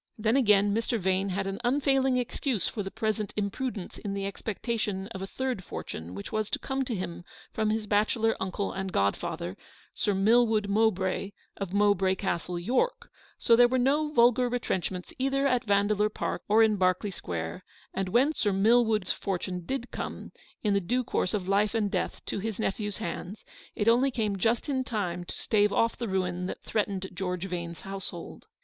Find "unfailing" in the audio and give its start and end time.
1.63-2.17